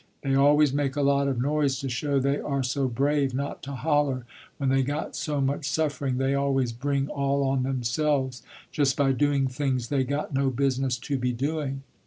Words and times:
They 0.23 0.33
always 0.33 0.73
make 0.73 0.95
a 0.95 1.03
lot 1.03 1.27
of 1.27 1.39
noise 1.39 1.77
to 1.77 1.87
show 1.87 2.17
they 2.19 2.39
are 2.39 2.63
so 2.63 2.87
brave 2.87 3.35
not 3.35 3.61
to 3.61 3.73
holler, 3.73 4.25
when 4.57 4.69
they 4.69 4.81
got 4.81 5.15
so 5.15 5.39
much 5.41 5.69
suffering 5.69 6.17
they 6.17 6.33
always 6.33 6.71
bring 6.73 7.07
all 7.07 7.43
on 7.43 7.61
themselves, 7.61 8.41
just 8.71 8.97
by 8.97 9.11
doing 9.11 9.47
things 9.47 9.89
they 9.89 10.03
got 10.03 10.33
no 10.33 10.49
business 10.49 10.97
to 10.97 11.19
be 11.19 11.33
doing. 11.33 11.83